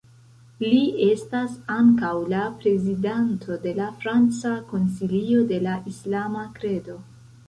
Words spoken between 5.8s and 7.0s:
Islama Kredo.